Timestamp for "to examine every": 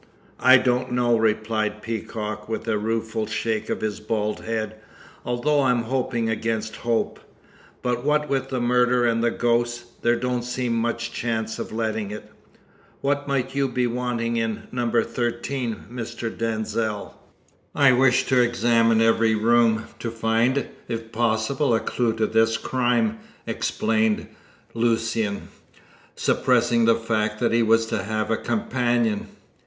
18.25-19.35